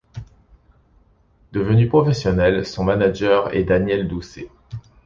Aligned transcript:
Devenu 1.53 1.87
professionnel, 1.87 2.65
son 2.65 2.83
manager 2.83 3.53
est 3.53 3.65
Daniel 3.65 4.07
Dousset. 4.07 4.49